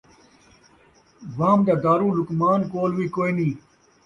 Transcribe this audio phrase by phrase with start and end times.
[1.37, 3.49] وہم دا دارو لقمان کول وی کوئینی